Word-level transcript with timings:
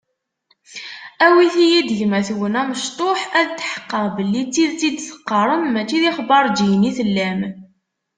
Awit-iyi-d 1.25 1.89
gma-twen 1.99 2.53
amecṭuḥ, 2.61 3.19
ad 3.39 3.49
tḥeqqeɣ 3.59 4.03
belli 4.15 4.41
d 4.45 4.49
tidet 4.53 4.83
i 4.87 4.89
d-teqqarem, 4.95 5.63
mačči 5.73 5.97
d 6.01 6.03
ixbaṛǧiyen 6.09 6.89
i 6.89 6.91
tellam. 6.97 7.39